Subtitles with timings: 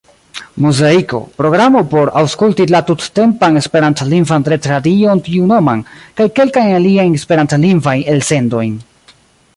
[0.63, 5.85] Muzaiko, programo por aŭskulti la tuttempan Esperantlingvan retradion tiunoman,
[6.21, 8.77] kaj kelkajn aliajn Esperantlingvajn elsendojn.